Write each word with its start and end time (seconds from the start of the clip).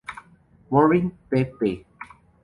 Morin, 0.71 1.11
pp. 1.29 1.85